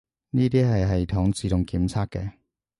[0.31, 2.31] 呢啲係系統自動檢測嘅